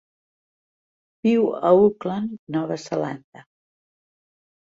[1.27, 3.45] Viu a Auckland, Nova Zelanda.